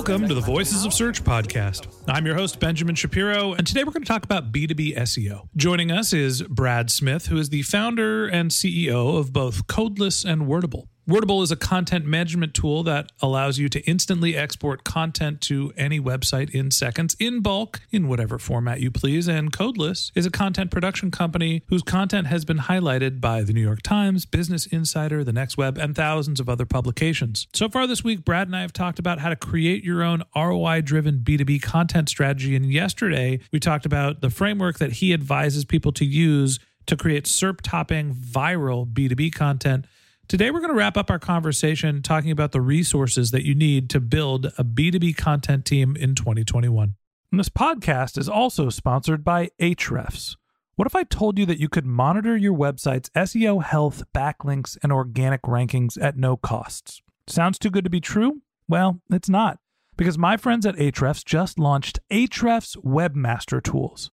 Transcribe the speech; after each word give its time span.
Welcome 0.00 0.28
to 0.28 0.34
the 0.34 0.40
Voices 0.40 0.86
of 0.86 0.94
Search 0.94 1.22
podcast. 1.22 1.86
I'm 2.08 2.24
your 2.24 2.34
host, 2.34 2.58
Benjamin 2.58 2.94
Shapiro, 2.94 3.52
and 3.52 3.66
today 3.66 3.84
we're 3.84 3.92
going 3.92 4.02
to 4.02 4.08
talk 4.08 4.24
about 4.24 4.50
B2B 4.50 4.96
SEO. 4.96 5.46
Joining 5.56 5.90
us 5.90 6.14
is 6.14 6.40
Brad 6.40 6.90
Smith, 6.90 7.26
who 7.26 7.36
is 7.36 7.50
the 7.50 7.60
founder 7.60 8.26
and 8.26 8.50
CEO 8.50 9.18
of 9.18 9.34
both 9.34 9.66
Codeless 9.66 10.24
and 10.24 10.46
Wordable. 10.46 10.86
Wordable 11.10 11.42
is 11.42 11.50
a 11.50 11.56
content 11.56 12.06
management 12.06 12.54
tool 12.54 12.84
that 12.84 13.10
allows 13.20 13.58
you 13.58 13.68
to 13.70 13.80
instantly 13.80 14.36
export 14.36 14.84
content 14.84 15.40
to 15.40 15.72
any 15.76 15.98
website 15.98 16.50
in 16.50 16.70
seconds 16.70 17.16
in 17.18 17.40
bulk 17.40 17.80
in 17.90 18.06
whatever 18.06 18.38
format 18.38 18.80
you 18.80 18.92
please. 18.92 19.26
And 19.26 19.50
Codeless 19.52 20.12
is 20.14 20.24
a 20.24 20.30
content 20.30 20.70
production 20.70 21.10
company 21.10 21.64
whose 21.66 21.82
content 21.82 22.28
has 22.28 22.44
been 22.44 22.58
highlighted 22.58 23.20
by 23.20 23.42
the 23.42 23.52
New 23.52 23.60
York 23.60 23.82
Times, 23.82 24.24
Business 24.24 24.66
Insider, 24.66 25.24
The 25.24 25.32
Next 25.32 25.56
Web, 25.56 25.78
and 25.78 25.96
thousands 25.96 26.38
of 26.38 26.48
other 26.48 26.64
publications. 26.64 27.48
So 27.52 27.68
far 27.68 27.88
this 27.88 28.04
week, 28.04 28.24
Brad 28.24 28.46
and 28.46 28.54
I 28.54 28.60
have 28.60 28.72
talked 28.72 29.00
about 29.00 29.18
how 29.18 29.30
to 29.30 29.36
create 29.36 29.82
your 29.82 30.04
own 30.04 30.22
ROI 30.36 30.82
driven 30.82 31.24
B2B 31.24 31.60
content 31.60 32.08
strategy. 32.08 32.54
And 32.54 32.66
yesterday, 32.66 33.40
we 33.50 33.58
talked 33.58 33.84
about 33.84 34.20
the 34.20 34.30
framework 34.30 34.78
that 34.78 34.92
he 34.92 35.12
advises 35.12 35.64
people 35.64 35.90
to 35.90 36.04
use 36.04 36.60
to 36.86 36.96
create 36.96 37.24
SERP 37.24 37.62
topping 37.62 38.14
viral 38.14 38.86
B2B 38.86 39.34
content. 39.34 39.86
Today, 40.30 40.52
we're 40.52 40.60
going 40.60 40.70
to 40.70 40.76
wrap 40.76 40.96
up 40.96 41.10
our 41.10 41.18
conversation 41.18 42.02
talking 42.02 42.30
about 42.30 42.52
the 42.52 42.60
resources 42.60 43.32
that 43.32 43.44
you 43.44 43.52
need 43.52 43.90
to 43.90 43.98
build 43.98 44.46
a 44.56 44.62
B2B 44.62 45.16
content 45.16 45.64
team 45.64 45.96
in 45.96 46.14
2021. 46.14 46.94
And 47.32 47.40
this 47.40 47.48
podcast 47.48 48.16
is 48.16 48.28
also 48.28 48.70
sponsored 48.70 49.24
by 49.24 49.50
Ahrefs. 49.60 50.36
What 50.76 50.86
if 50.86 50.94
I 50.94 51.02
told 51.02 51.36
you 51.36 51.46
that 51.46 51.58
you 51.58 51.68
could 51.68 51.84
monitor 51.84 52.36
your 52.36 52.56
website's 52.56 53.10
SEO 53.10 53.64
health, 53.64 54.04
backlinks, 54.14 54.78
and 54.84 54.92
organic 54.92 55.42
rankings 55.42 56.00
at 56.00 56.16
no 56.16 56.36
costs? 56.36 57.02
Sounds 57.26 57.58
too 57.58 57.68
good 57.68 57.82
to 57.82 57.90
be 57.90 58.00
true? 58.00 58.40
Well, 58.68 59.00
it's 59.10 59.28
not, 59.28 59.58
because 59.96 60.16
my 60.16 60.36
friends 60.36 60.64
at 60.64 60.76
Ahrefs 60.76 61.24
just 61.24 61.58
launched 61.58 61.98
Ahrefs 62.08 62.76
Webmaster 62.84 63.60
Tools. 63.60 64.12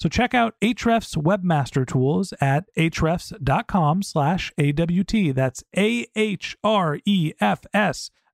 So 0.00 0.08
check 0.08 0.32
out 0.32 0.54
Ahrefs 0.62 1.16
Webmaster 1.16 1.86
Tools 1.86 2.32
at 2.40 2.64
ahrefs.com 2.76 4.02
slash 4.04 4.52
AWT. 4.56 5.34
That's 5.34 5.64
A-H-R-E-F-S 5.76 6.10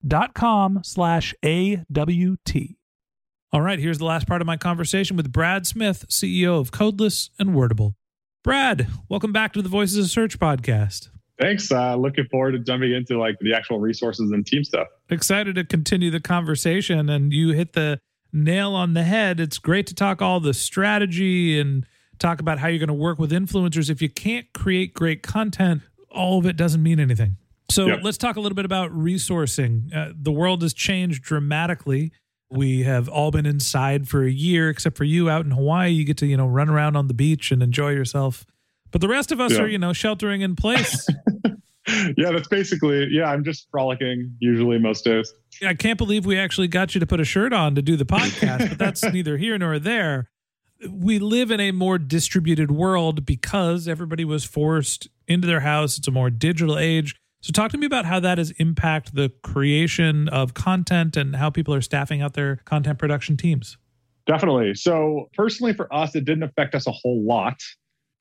dot 0.07 0.35
com 0.35 0.81
slash 0.85 1.35
A-W-T. 1.43 2.77
All 3.53 3.61
right, 3.63 3.79
here's 3.79 3.99
the 3.99 4.05
last 4.05 4.27
part 4.27 4.43
of 4.43 4.47
my 4.47 4.57
conversation 4.57 5.17
with 5.17 5.33
Brad 5.33 5.67
Smith, 5.67 6.07
CEO 6.09 6.61
of 6.61 6.71
Codeless 6.71 7.31
and 7.39 7.51
Wordable. 7.51 7.95
Brad, 8.43 8.89
welcome 9.09 9.33
back 9.33 9.55
to 9.55 9.63
the 9.63 9.69
Voices 9.71 9.97
of 10.05 10.11
Search 10.11 10.39
podcast. 10.39 11.09
Thanks. 11.41 11.73
Uh, 11.73 11.97
looking 11.97 12.27
forward 12.27 12.53
to 12.53 12.59
jumping 12.59 12.93
into 12.93 13.19
like 13.19 13.37
the 13.41 13.55
actual 13.55 13.81
resources 13.81 14.31
and 14.33 14.47
team 14.47 14.65
stuff. 14.65 14.89
Excited 15.09 15.55
to 15.55 15.65
continue 15.65 16.11
the 16.11 16.21
conversation, 16.21 17.09
and 17.09 17.33
you 17.33 17.53
hit 17.53 17.73
the 17.73 18.01
nail 18.35 18.75
on 18.75 18.95
the 18.95 19.05
head. 19.05 19.41
It's 19.41 19.59
great 19.59 19.87
to 19.87 19.95
talk 19.95 20.21
all 20.21 20.41
the 20.41 20.53
strategy 20.55 21.59
and 21.59 21.87
talk 22.19 22.41
about 22.41 22.59
how 22.59 22.69
you're 22.69 22.79
going 22.79 22.89
to 22.89 22.95
work 22.95 23.19
with 23.19 23.31
influencers. 23.31 23.89
If 23.89 24.03
you 24.03 24.09
can't 24.09 24.53
create 24.53 24.93
great 24.95 25.23
content, 25.23 25.83
all 26.11 26.39
of 26.39 26.47
it 26.47 26.57
doesn't 26.57 26.83
mean 26.83 27.01
anything. 27.01 27.37
So 27.71 27.87
Yep. 27.87 28.01
let's 28.03 28.19
talk 28.19 28.37
a 28.37 28.41
little 28.41 28.55
bit 28.57 28.65
about 28.65 28.91
resourcing. 28.93 29.95
Uh, 29.95 30.13
the 30.15 30.31
world 30.33 30.63
has 30.63 30.75
changed 30.75 31.23
dramatically. 31.23 32.13
We 32.51 32.83
have 32.83 33.09
all 33.09 33.31
been 33.31 33.47
inside 33.47 34.07
for 34.09 34.23
a 34.23 34.31
year, 34.31 34.69
except 34.69 34.97
for 34.97 35.05
you 35.05 35.31
out 35.31 35.45
in 35.45 35.51
Hawaii. 35.53 35.91
You 35.91 36.05
get 36.05 36.17
to 36.19 36.27
you 36.27 36.37
know 36.37 36.47
run 36.47 36.69
around 36.69 36.95
on 36.97 37.09
the 37.09 37.15
beach 37.15 37.51
and 37.51 37.63
enjoy 37.63 37.91
yourself. 37.91 38.45
But 38.93 39.01
the 39.01 39.09
rest 39.09 39.33
of 39.33 39.41
us 39.41 39.53
Yeah. 39.53 39.63
are 39.63 39.67
you 39.67 39.79
know 39.79 39.93
sheltering 39.93 40.43
in 40.43 40.55
place. 40.55 41.07
yeah, 42.17 42.31
that's 42.33 42.49
basically, 42.49 43.09
yeah, 43.11 43.31
I'm 43.31 43.45
just 43.45 43.69
frolicking 43.71 44.37
usually 44.39 44.79
most 44.79 45.05
days. 45.05 45.33
I 45.67 45.75
can't 45.75 45.99
believe 45.99 46.25
we 46.25 46.39
actually 46.39 46.69
got 46.69 46.95
you 46.95 47.01
to 47.01 47.07
put 47.07 47.21
a 47.21 47.25
shirt 47.25 47.53
on 47.53 47.75
to 47.75 47.83
do 47.83 47.97
the 47.97 48.07
podcast, 48.07 48.71
but 48.71 48.79
that's 48.79 49.03
neither 49.13 49.37
here 49.37 49.59
nor 49.59 49.79
there. 49.79 50.31
We 50.89 51.19
live 51.19 51.51
in 51.51 51.61
a 51.61 51.73
more 51.73 51.99
distributed 51.99 52.71
world 52.71 53.25
because 53.25 53.87
everybody 53.87 54.25
was 54.25 54.45
forced 54.45 55.09
into 55.29 55.47
their 55.47 55.61
house. 55.61 55.99
It's 55.99 56.09
a 56.09 56.11
more 56.11 56.31
digital 56.31 56.79
age. 56.79 57.17
So, 57.41 57.53
talk 57.53 57.71
to 57.73 57.79
me 57.79 57.85
about 57.85 58.07
how 58.07 58.21
that 58.21 58.39
has 58.39 58.53
impacted 58.53 59.17
the 59.17 59.31
creation 59.43 60.29
of 60.31 60.55
content 60.55 61.15
and 61.17 61.37
how 61.37 61.51
people 61.51 61.75
are 61.75 61.83
staffing 61.83 62.23
out 62.23 62.33
their 62.33 62.57
content 62.65 62.99
production 62.99 63.37
teams. 63.37 63.77
Definitely. 64.27 64.75
So, 64.75 65.29
personally, 65.35 65.75
for 65.75 65.93
us, 65.95 66.15
it 66.15 66.25
didn't 66.25 66.45
affect 66.45 66.75
us 66.75 66.87
a 66.87 66.93
whole 66.93 67.23
lot. 67.23 67.61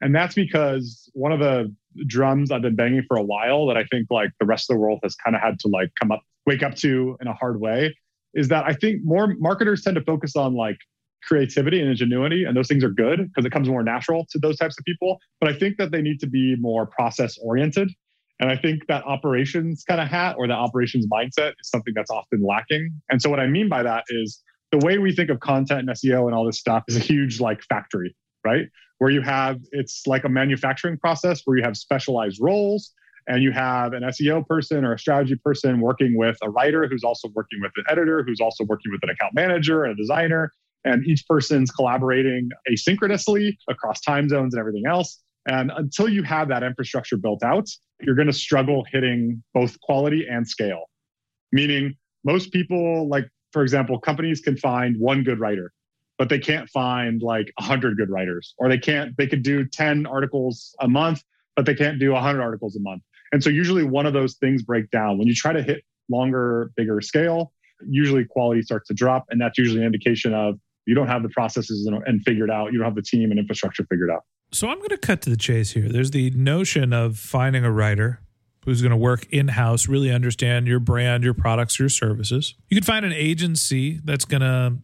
And 0.01 0.13
that's 0.13 0.35
because 0.35 1.09
one 1.13 1.31
of 1.31 1.40
the 1.40 1.74
drums 2.08 2.52
I've 2.52 2.62
been 2.62 2.76
banging 2.76 3.04
for 3.08 3.18
a 3.18 3.24
while 3.24 3.68
that 3.68 3.78
I 3.78 3.84
think 3.86 4.08
like 4.09 4.31
the 4.40 4.46
rest 4.46 4.70
of 4.70 4.76
the 4.76 4.80
world 4.80 5.00
has 5.04 5.16
kind 5.16 5.36
of 5.36 5.42
had 5.42 5.59
to 5.59 5.68
like 5.68 5.92
come 6.00 6.12
up, 6.12 6.22
wake 6.46 6.64
up 6.64 6.76
to 6.76 7.18
in 7.22 7.28
a 7.28 7.34
hard 7.34 7.59
way 7.59 7.96
is 8.34 8.48
that 8.48 8.66
I 8.66 8.74
think 8.74 9.02
more 9.04 9.36
marketers 9.40 9.84
tend 9.84 9.96
to 9.96 10.04
focus 10.04 10.36
on 10.36 10.56
like 10.56 10.78
creativity 11.24 11.80
and 11.80 11.90
ingenuity, 11.90 12.44
and 12.44 12.56
those 12.56 12.68
things 12.68 12.84
are 12.84 12.90
good 12.90 13.28
because 13.28 13.45
it 13.45 13.51
comes 13.51 13.69
more 13.69 13.84
natural 13.84 14.25
to 14.31 14.40
those 14.40 14.57
types 14.57 14.78
of 14.78 14.86
people. 14.86 15.19
But 15.40 15.50
I 15.50 15.57
think 15.57 15.78
that 15.78 15.92
they 15.92 16.01
need 16.01 16.19
to 16.19 16.28
be 16.28 16.56
more 16.57 16.86
process 16.86 17.38
oriented. 17.42 17.92
And 18.40 18.50
I 18.50 18.57
think 18.57 18.88
that 18.88 19.04
operations 19.06 19.84
kind 19.88 20.01
of 20.01 20.07
hat 20.07 20.36
or 20.38 20.48
the 20.48 20.54
operations 20.54 21.07
mindset 21.07 21.51
is 21.62 21.69
something 21.69 21.94
that's 21.95 22.10
often 22.10 22.44
lacking. 22.44 22.92
And 23.10 23.22
so 23.22 23.30
what 23.30 23.40
I 23.40 23.48
mean 23.48 23.69
by 23.69 23.84
that 23.84 24.04
is 24.10 24.42
the 24.72 24.80
way 24.80 24.98
we 24.98 25.16
think 25.16 25.30
of 25.30 25.40
content 25.40 25.81
and 25.81 25.90
SEO 25.90 26.25
and 26.25 26.36
all 26.36 26.45
this 26.45 26.60
stuff 26.60 26.84
is 26.88 26.98
a 26.98 27.00
huge 27.00 27.40
like 27.40 27.62
factory, 27.63 28.16
right? 28.44 28.66
Where 29.04 29.12
you 29.12 29.20
have 29.24 29.60
it's 29.74 30.08
like 30.08 30.24
a 30.24 30.30
manufacturing 30.30 30.98
process 30.98 31.42
where 31.44 31.58
you 31.58 31.64
have 31.66 31.76
specialized 31.76 32.38
roles 32.40 32.94
and 33.28 33.44
you 33.44 33.52
have 33.52 33.92
an 33.92 34.02
SEO 34.04 34.48
person 34.48 34.86
or 34.86 34.94
a 34.94 34.98
strategy 34.98 35.36
person 35.44 35.82
working 35.82 36.18
with 36.18 36.38
a 36.42 36.50
writer 36.50 36.88
who's 36.88 37.04
also 37.04 37.28
working 37.36 37.60
with 37.62 37.74
an 37.76 37.84
editor 37.90 38.24
who's 38.26 38.40
also 38.40 38.64
working 38.64 38.94
with 38.94 39.04
an 39.04 39.10
account 39.10 39.34
manager 39.34 39.84
and 39.84 39.92
a 39.92 40.02
designer 40.02 40.54
and 40.86 41.06
each 41.06 41.26
person's 41.28 41.70
collaborating 41.70 42.48
asynchronously 42.72 43.58
across 43.70 44.00
time 44.00 44.30
zones 44.30 44.54
and 44.54 44.60
everything 44.62 44.84
else. 44.88 45.22
And 45.50 45.70
until 45.76 46.08
you 46.08 46.24
have 46.24 46.48
that 46.48 46.64
infrastructure 46.64 47.18
built 47.18 47.44
out, 47.44 47.68
you're 48.00 48.16
going 48.16 48.28
to 48.28 48.32
struggle 48.32 48.86
hitting 48.90 49.44
both 49.54 49.78
quality 49.82 50.26
and 50.32 50.48
scale. 50.48 50.86
Meaning, 51.52 51.96
most 52.24 52.54
people, 52.54 53.10
like, 53.10 53.28
for 53.52 53.64
example, 53.64 54.00
companies 54.00 54.40
can 54.40 54.56
find 54.56 54.96
one 54.98 55.26
good 55.26 55.42
writer 55.42 55.74
but 56.18 56.30
they 56.30 56.39
can't 56.39 56.69
find 56.69 57.21
like 57.21 57.51
100 57.57 57.98
good 57.98 58.10
writers, 58.10 58.54
or 58.57 58.69
they 58.69 58.77
can't, 58.77 59.15
they 59.18 59.27
could 59.27 59.44
do 59.44 59.65
10 59.65 60.06
articles 60.06 60.75
a 60.80 60.88
month, 60.88 61.24
but 61.56 61.65
they 61.65 61.75
can't 61.75 62.00
do 62.00 62.12
100 62.12 62.42
articles 62.42 62.75
a 62.75 62.80
month. 62.80 63.01
And 63.31 63.44
so 63.44 63.50
usually 63.50 63.83
one 63.83 64.06
of 64.06 64.13
those 64.13 64.36
things 64.36 64.62
break 64.62 64.92
down. 64.92 65.18
When 65.18 65.27
you 65.27 65.33
try 65.33 65.54
to 65.54 65.63
hit 65.63 65.83
longer, 66.10 66.71
bigger 66.75 67.01
scale, 67.01 67.51
usually 67.88 68.25
quality 68.25 68.62
starts 68.62 68.88
to 68.89 68.94
drop. 68.94 69.25
And 69.30 69.42
that's 69.42 69.57
usually 69.57 69.80
an 69.80 69.88
indication 69.88 70.33
of 70.33 70.60
you 70.86 70.95
don't 70.95 71.07
have 71.07 71.24
the 71.24 71.30
processes 71.30 71.86
and, 71.88 72.01
and 72.06 72.21
figured 72.24 72.51
out, 72.51 72.74
you 72.74 72.80
don't 72.80 72.86
have 72.86 72.95
the 72.95 73.01
team 73.01 73.31
and 73.31 73.39
infrastructure 73.39 73.86
figured 73.89 74.12
out. 74.12 74.24
So 74.51 74.69
I'm 74.69 74.77
going 74.77 74.89
to 74.89 74.98
cut 74.98 75.21
to 75.24 75.30
the 75.30 75.38
chase 75.38 75.71
here. 75.71 75.89
There's 75.89 76.12
the 76.12 76.30
notion 76.31 76.94
of 76.94 77.18
finding 77.18 77.66
a 77.66 77.71
writer 77.71 78.19
who's 78.66 78.81
going 78.81 78.92
to 78.92 78.98
work 78.98 79.25
in 79.31 79.50
house, 79.50 79.88
really 79.88 80.12
understand 80.12 80.68
your 80.68 80.80
brand, 80.80 81.24
your 81.24 81.33
products, 81.33 81.80
your 81.80 81.89
services. 81.89 82.56
You 82.69 82.77
can 82.77 82.83
find 82.83 83.06
an 83.06 83.13
agency 83.13 84.00
that's 84.04 84.25
going 84.25 84.42
to 84.42 84.77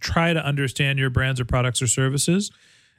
try 0.00 0.32
to 0.32 0.44
understand 0.44 0.98
your 0.98 1.10
brands 1.10 1.40
or 1.40 1.44
products 1.44 1.82
or 1.82 1.86
services. 1.86 2.50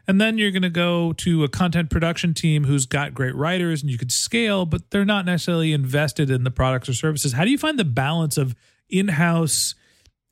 And 0.07 0.19
then 0.19 0.37
you're 0.37 0.51
going 0.51 0.63
to 0.63 0.69
go 0.69 1.13
to 1.13 1.43
a 1.43 1.47
content 1.47 1.89
production 1.89 2.33
team 2.33 2.63
who's 2.63 2.85
got 2.85 3.13
great 3.13 3.35
writers 3.35 3.81
and 3.81 3.91
you 3.91 3.97
could 3.97 4.11
scale, 4.11 4.65
but 4.65 4.89
they're 4.89 5.05
not 5.05 5.25
necessarily 5.25 5.71
invested 5.71 6.31
in 6.31 6.43
the 6.43 6.51
products 6.51 6.89
or 6.89 6.93
services. 6.93 7.33
How 7.33 7.45
do 7.45 7.51
you 7.51 7.57
find 7.57 7.77
the 7.77 7.85
balance 7.85 8.37
of 8.37 8.55
in 8.89 9.09
house 9.09 9.75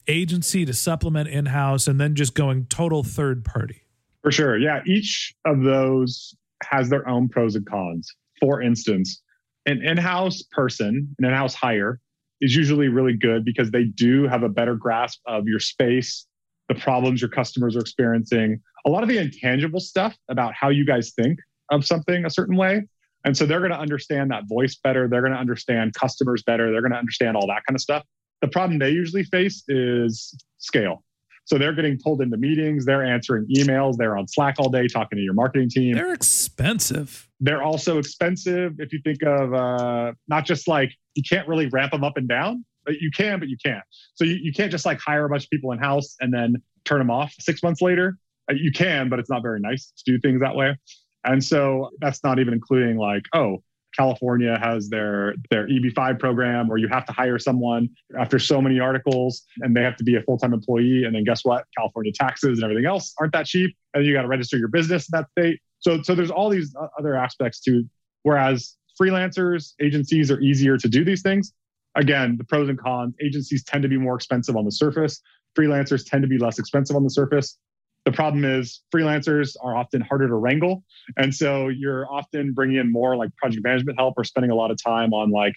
agency 0.07 0.65
to 0.65 0.73
supplement 0.73 1.29
in 1.29 1.47
house 1.47 1.87
and 1.87 1.99
then 1.99 2.15
just 2.15 2.33
going 2.33 2.65
total 2.65 3.03
third 3.03 3.45
party? 3.45 3.83
For 4.23 4.31
sure. 4.31 4.57
Yeah. 4.57 4.81
Each 4.85 5.35
of 5.45 5.61
those 5.63 6.35
has 6.63 6.89
their 6.89 7.07
own 7.07 7.29
pros 7.29 7.55
and 7.55 7.65
cons. 7.65 8.13
For 8.39 8.61
instance, 8.61 9.21
an 9.65 9.83
in 9.83 9.97
house 9.97 10.43
person, 10.51 11.15
an 11.19 11.25
in 11.25 11.33
house 11.33 11.53
hire, 11.53 11.99
is 12.41 12.55
usually 12.55 12.87
really 12.87 13.15
good 13.15 13.43
because 13.43 13.71
they 13.71 13.85
do 13.85 14.27
have 14.27 14.43
a 14.43 14.49
better 14.49 14.75
grasp 14.75 15.19
of 15.25 15.47
your 15.47 15.59
space, 15.59 16.26
the 16.69 16.75
problems 16.75 17.21
your 17.21 17.29
customers 17.29 17.75
are 17.75 17.79
experiencing, 17.79 18.61
a 18.85 18.89
lot 18.89 19.03
of 19.03 19.09
the 19.09 19.17
intangible 19.17 19.79
stuff 19.79 20.15
about 20.29 20.53
how 20.53 20.69
you 20.69 20.85
guys 20.85 21.11
think 21.11 21.39
of 21.71 21.85
something 21.85 22.25
a 22.25 22.29
certain 22.29 22.55
way. 22.55 22.83
And 23.25 23.35
so 23.35 23.45
they're 23.45 23.59
going 23.59 23.71
to 23.71 23.79
understand 23.79 24.31
that 24.31 24.43
voice 24.47 24.77
better. 24.83 25.07
They're 25.07 25.21
going 25.21 25.33
to 25.33 25.39
understand 25.39 25.93
customers 25.93 26.43
better. 26.43 26.71
They're 26.71 26.81
going 26.81 26.93
to 26.93 26.97
understand 26.97 27.35
all 27.35 27.47
that 27.47 27.63
kind 27.67 27.75
of 27.75 27.81
stuff. 27.81 28.03
The 28.41 28.47
problem 28.47 28.79
they 28.79 28.91
usually 28.91 29.23
face 29.23 29.63
is 29.67 30.35
scale. 30.59 31.03
So 31.47 31.57
they're 31.57 31.73
getting 31.73 31.97
pulled 31.97 32.21
into 32.21 32.35
meetings, 32.35 32.83
they're 32.83 33.05
answering 33.05 33.47
emails, 33.55 33.95
they're 33.95 34.17
on 34.17 34.27
Slack 34.27 34.55
all 34.59 34.69
day 34.69 34.85
talking 34.87 35.15
to 35.15 35.23
your 35.23 35.33
marketing 35.33 35.69
team. 35.69 35.95
They're 35.95 36.13
expensive. 36.13 37.29
They're 37.39 37.63
also 37.63 37.99
expensive 37.99 38.73
if 38.79 38.91
you 38.91 38.99
think 39.01 39.23
of 39.23 39.53
uh, 39.53 40.11
not 40.27 40.45
just 40.45 40.67
like 40.67 40.91
you 41.15 41.23
can't 41.27 41.47
really 41.47 41.67
ramp 41.67 41.93
them 41.93 42.03
up 42.03 42.17
and 42.17 42.27
down. 42.27 42.65
You 42.89 43.11
can, 43.11 43.39
but 43.39 43.49
you 43.49 43.57
can't. 43.63 43.83
So 44.15 44.23
you, 44.23 44.35
you 44.35 44.53
can't 44.53 44.71
just 44.71 44.85
like 44.85 44.99
hire 44.99 45.25
a 45.25 45.29
bunch 45.29 45.45
of 45.45 45.49
people 45.49 45.71
in 45.71 45.79
house 45.79 46.15
and 46.19 46.33
then 46.33 46.55
turn 46.85 46.99
them 46.99 47.11
off 47.11 47.33
six 47.39 47.63
months 47.63 47.81
later. 47.81 48.17
Uh, 48.49 48.53
you 48.55 48.71
can, 48.71 49.09
but 49.09 49.19
it's 49.19 49.29
not 49.29 49.41
very 49.41 49.59
nice 49.59 49.91
to 49.97 50.11
do 50.11 50.19
things 50.19 50.41
that 50.41 50.55
way. 50.55 50.77
And 51.25 51.43
so 51.43 51.89
that's 51.99 52.23
not 52.23 52.39
even 52.39 52.53
including 52.53 52.97
like, 52.97 53.23
oh, 53.33 53.61
California 53.95 54.57
has 54.61 54.89
their 54.89 55.33
their 55.49 55.67
AB5 55.67 56.19
program 56.19 56.67
where 56.67 56.77
you 56.77 56.87
have 56.87 57.05
to 57.07 57.11
hire 57.11 57.39
someone 57.39 57.89
after 58.19 58.37
so 58.37 58.61
many 58.61 58.79
articles 58.79 59.43
and 59.59 59.75
they 59.75 59.81
have 59.81 59.95
to 59.97 60.03
be 60.03 60.15
a 60.15 60.21
full-time 60.21 60.53
employee. 60.53 61.03
And 61.03 61.15
then 61.15 61.23
guess 61.23 61.43
what? 61.43 61.65
California 61.75 62.11
taxes 62.13 62.59
and 62.59 62.63
everything 62.63 62.85
else 62.85 63.13
aren't 63.19 63.33
that 63.33 63.47
cheap. 63.47 63.75
And 63.93 64.05
you 64.05 64.13
got 64.13 64.21
to 64.21 64.27
register 64.27 64.57
your 64.57 64.67
business 64.67 65.09
in 65.11 65.19
that 65.19 65.29
state. 65.31 65.59
So 65.79 66.01
so 66.03 66.13
there's 66.13 66.31
all 66.31 66.49
these 66.49 66.73
other 66.99 67.15
aspects 67.15 67.59
to 67.61 67.83
whereas 68.23 68.75
freelancers, 69.01 69.73
agencies 69.81 70.31
are 70.31 70.39
easier 70.41 70.77
to 70.77 70.87
do 70.87 71.03
these 71.03 71.21
things. 71.21 71.53
Again, 71.97 72.37
the 72.37 72.43
pros 72.43 72.69
and 72.69 72.79
cons. 72.79 73.15
Agencies 73.21 73.63
tend 73.63 73.83
to 73.83 73.89
be 73.89 73.97
more 73.97 74.15
expensive 74.15 74.55
on 74.55 74.63
the 74.63 74.71
surface. 74.71 75.19
Freelancers 75.57 76.05
tend 76.09 76.21
to 76.21 76.27
be 76.27 76.37
less 76.37 76.59
expensive 76.59 76.95
on 76.95 77.03
the 77.03 77.09
surface. 77.09 77.57
The 78.05 78.11
problem 78.13 78.45
is 78.45 78.83
freelancers 78.93 79.57
are 79.61 79.75
often 79.75 79.99
harder 79.99 80.27
to 80.27 80.35
wrangle. 80.35 80.83
And 81.17 81.35
so 81.35 81.67
you're 81.67 82.09
often 82.09 82.53
bringing 82.53 82.77
in 82.77 82.91
more 82.91 83.17
like 83.17 83.35
project 83.35 83.65
management 83.65 83.97
help 83.99 84.13
or 84.15 84.23
spending 84.23 84.51
a 84.51 84.55
lot 84.55 84.71
of 84.71 84.81
time 84.81 85.11
on 85.11 85.31
like 85.31 85.55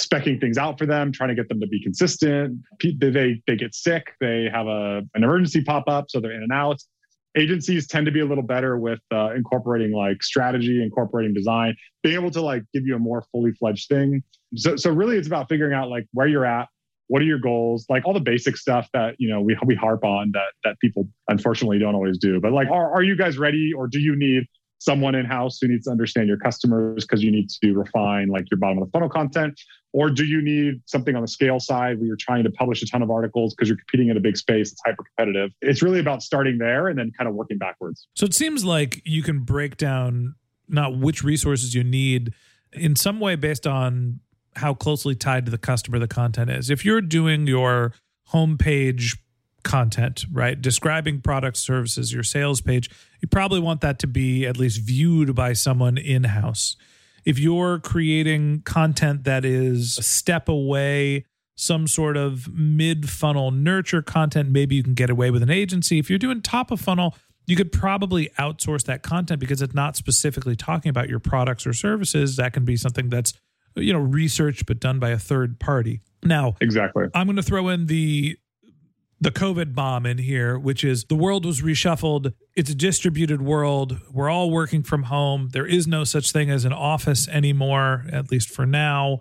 specking 0.00 0.40
things 0.40 0.58
out 0.58 0.76
for 0.78 0.86
them, 0.86 1.12
trying 1.12 1.28
to 1.28 1.34
get 1.36 1.48
them 1.48 1.60
to 1.60 1.68
be 1.68 1.80
consistent. 1.80 2.58
They, 2.82 3.42
they 3.46 3.56
get 3.56 3.74
sick, 3.74 4.14
they 4.20 4.48
have 4.52 4.66
a, 4.66 5.02
an 5.14 5.22
emergency 5.22 5.62
pop 5.62 5.84
up, 5.86 6.06
so 6.08 6.18
they're 6.18 6.32
in 6.32 6.42
and 6.42 6.52
out. 6.52 6.80
Agencies 7.36 7.86
tend 7.88 8.06
to 8.06 8.12
be 8.12 8.20
a 8.20 8.24
little 8.24 8.44
better 8.44 8.78
with 8.78 9.00
uh, 9.12 9.34
incorporating 9.34 9.92
like 9.92 10.22
strategy, 10.22 10.82
incorporating 10.82 11.34
design, 11.34 11.74
being 12.02 12.14
able 12.14 12.30
to 12.30 12.40
like 12.40 12.62
give 12.72 12.86
you 12.86 12.94
a 12.94 12.98
more 12.98 13.24
fully 13.32 13.52
fledged 13.52 13.88
thing. 13.88 14.22
So, 14.54 14.76
so 14.76 14.90
really, 14.90 15.16
it's 15.16 15.26
about 15.26 15.48
figuring 15.48 15.74
out 15.74 15.88
like 15.88 16.06
where 16.12 16.28
you're 16.28 16.46
at, 16.46 16.68
what 17.08 17.20
are 17.20 17.24
your 17.24 17.38
goals 17.38 17.86
like 17.88 18.04
all 18.06 18.14
the 18.14 18.20
basic 18.20 18.56
stuff 18.56 18.88
that 18.92 19.14
you 19.18 19.28
know 19.28 19.40
we, 19.40 19.56
we 19.66 19.74
harp 19.74 20.04
on 20.04 20.30
that 20.32 20.52
that 20.62 20.78
people 20.80 21.08
unfortunately 21.28 21.78
don't 21.78 21.94
always 21.94 22.18
do 22.18 22.40
but 22.40 22.52
like 22.52 22.68
are, 22.70 22.92
are 22.92 23.02
you 23.02 23.16
guys 23.16 23.38
ready 23.38 23.72
or 23.76 23.86
do 23.86 23.98
you 23.98 24.16
need 24.16 24.44
someone 24.78 25.14
in 25.14 25.24
house 25.24 25.58
who 25.60 25.68
needs 25.68 25.84
to 25.84 25.90
understand 25.90 26.28
your 26.28 26.36
customers 26.36 27.04
because 27.04 27.22
you 27.22 27.30
need 27.30 27.48
to 27.48 27.72
refine 27.72 28.28
like 28.28 28.50
your 28.50 28.58
bottom 28.58 28.78
of 28.78 28.86
the 28.86 28.90
funnel 28.90 29.08
content? 29.08 29.58
Or 29.92 30.10
do 30.10 30.24
you 30.24 30.42
need 30.42 30.82
something 30.86 31.14
on 31.14 31.22
the 31.22 31.28
scale 31.28 31.60
side 31.60 31.98
where 31.98 32.06
you're 32.06 32.16
trying 32.18 32.42
to 32.44 32.50
publish 32.50 32.82
a 32.82 32.86
ton 32.86 33.00
of 33.00 33.10
articles 33.10 33.54
because 33.54 33.68
you're 33.68 33.78
competing 33.78 34.08
in 34.08 34.16
a 34.16 34.20
big 34.20 34.36
space 34.36 34.72
it's 34.72 34.80
hyper 34.84 35.04
competitive 35.16 35.50
it's 35.60 35.82
really 35.82 36.00
about 36.00 36.20
starting 36.20 36.58
there 36.58 36.88
and 36.88 36.98
then 36.98 37.12
kind 37.16 37.28
of 37.28 37.34
working 37.34 37.58
backwards. 37.58 38.08
So 38.14 38.26
it 38.26 38.34
seems 38.34 38.64
like 38.64 39.00
you 39.04 39.22
can 39.22 39.40
break 39.40 39.76
down 39.76 40.34
not 40.68 40.98
which 40.98 41.22
resources 41.22 41.74
you 41.74 41.84
need 41.84 42.34
in 42.72 42.96
some 42.96 43.20
way 43.20 43.36
based 43.36 43.66
on 43.66 44.20
how 44.56 44.74
closely 44.74 45.14
tied 45.14 45.44
to 45.44 45.50
the 45.50 45.58
customer 45.58 45.98
the 45.98 46.08
content 46.08 46.50
is. 46.50 46.70
If 46.70 46.84
you're 46.84 47.00
doing 47.00 47.46
your 47.46 47.92
homepage 48.32 49.18
content, 49.64 50.24
right, 50.32 50.60
describing 50.60 51.20
products, 51.20 51.60
services, 51.60 52.12
your 52.12 52.22
sales 52.22 52.60
page, 52.60 52.90
you 53.20 53.28
probably 53.28 53.60
want 53.60 53.80
that 53.80 53.98
to 54.00 54.06
be 54.06 54.46
at 54.46 54.56
least 54.56 54.80
viewed 54.80 55.34
by 55.34 55.52
someone 55.52 55.98
in 55.98 56.24
house. 56.24 56.76
If 57.24 57.38
you're 57.38 57.78
creating 57.80 58.62
content 58.62 59.24
that 59.24 59.44
is 59.44 59.98
a 59.98 60.02
step 60.02 60.48
away, 60.48 61.24
some 61.56 61.86
sort 61.86 62.16
of 62.16 62.48
mid 62.52 63.08
funnel 63.08 63.50
nurture 63.50 64.02
content, 64.02 64.50
maybe 64.50 64.76
you 64.76 64.82
can 64.82 64.94
get 64.94 65.10
away 65.10 65.30
with 65.30 65.42
an 65.42 65.50
agency. 65.50 65.98
If 65.98 66.10
you're 66.10 66.18
doing 66.18 66.42
top 66.42 66.70
of 66.70 66.80
funnel, 66.80 67.16
you 67.46 67.56
could 67.56 67.72
probably 67.72 68.30
outsource 68.38 68.84
that 68.84 69.02
content 69.02 69.40
because 69.40 69.62
it's 69.62 69.74
not 69.74 69.96
specifically 69.96 70.56
talking 70.56 70.90
about 70.90 71.08
your 71.08 71.18
products 71.18 71.66
or 71.66 71.72
services. 71.72 72.36
That 72.36 72.52
can 72.52 72.64
be 72.64 72.76
something 72.76 73.08
that's 73.08 73.32
you 73.76 73.92
know 73.92 73.98
researched 73.98 74.66
but 74.66 74.80
done 74.80 74.98
by 74.98 75.10
a 75.10 75.18
third 75.18 75.58
party 75.58 76.00
now 76.22 76.54
exactly 76.60 77.06
i'm 77.14 77.26
going 77.26 77.36
to 77.36 77.42
throw 77.42 77.68
in 77.68 77.86
the 77.86 78.36
the 79.20 79.30
covid 79.30 79.74
bomb 79.74 80.04
in 80.04 80.18
here 80.18 80.58
which 80.58 80.84
is 80.84 81.04
the 81.04 81.14
world 81.14 81.44
was 81.46 81.60
reshuffled. 81.62 82.32
It's 82.56 82.70
a 82.70 82.74
distributed 82.74 83.42
world. 83.42 84.00
We're 84.12 84.30
all 84.30 84.50
working 84.50 84.82
from 84.82 85.04
home. 85.04 85.50
There 85.52 85.66
is 85.66 85.86
no 85.86 86.04
such 86.04 86.32
thing 86.32 86.50
as 86.50 86.64
an 86.64 86.72
office 86.72 87.28
anymore 87.28 88.04
at 88.12 88.30
least 88.30 88.50
for 88.50 88.66
now. 88.66 89.20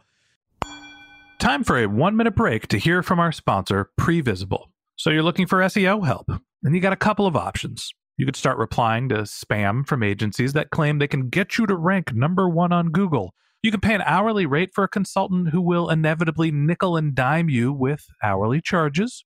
Time 1.39 1.63
for 1.63 1.77
a 1.77 1.88
one 1.88 2.15
minute 2.15 2.35
break 2.35 2.67
to 2.69 2.77
hear 2.77 3.03
from 3.03 3.19
our 3.19 3.31
sponsor 3.31 3.89
previsible. 4.00 4.65
So 4.95 5.09
you're 5.09 5.23
looking 5.23 5.47
for 5.47 5.59
seo 5.59 6.05
help 6.05 6.29
and 6.63 6.75
you 6.75 6.81
got 6.81 6.93
a 6.93 6.97
couple 6.97 7.27
of 7.27 7.35
options. 7.35 7.91
You 8.17 8.25
could 8.25 8.35
start 8.35 8.57
replying 8.57 9.09
to 9.09 9.23
spam 9.23 9.88
from 9.88 10.03
agencies 10.03 10.53
that 10.53 10.69
claim 10.69 11.00
they 11.00 11.07
can 11.07 11.29
get 11.29 11.57
you 11.57 11.65
to 11.65 11.75
rank 11.75 12.13
number 12.13 12.47
one 12.47 12.71
on 12.71 12.91
google. 12.91 13.33
You 13.63 13.71
can 13.71 13.79
pay 13.79 13.95
an 13.95 14.01
hourly 14.01 14.45
rate 14.45 14.71
for 14.73 14.83
a 14.83 14.89
consultant 14.89 15.50
who 15.50 15.62
will 15.62 15.89
inevitably 15.89 16.51
nickel 16.51 16.95
and 16.95 17.15
dime 17.15 17.50
you 17.50 17.73
with 17.73 18.05
hourly 18.21 18.62
charges. 18.62 19.25